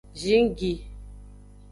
Zingi. 0.21 0.71